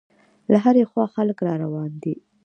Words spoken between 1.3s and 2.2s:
را روان دي.